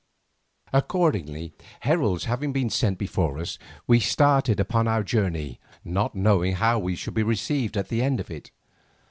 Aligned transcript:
Accordingly, 0.73 1.53
heralds 1.81 2.23
having 2.25 2.51
been 2.51 2.71
sent 2.71 2.97
before 2.97 3.37
us, 3.37 3.59
we 3.85 3.99
started 3.99 4.59
upon 4.59 4.87
our 4.87 5.03
journey, 5.03 5.59
not 5.85 6.15
knowing 6.15 6.53
how 6.53 6.79
we 6.79 6.95
should 6.95 7.13
be 7.13 7.21
received 7.21 7.77
at 7.77 7.89
the 7.89 8.01
end 8.01 8.19
of 8.19 8.31
it. 8.31 8.49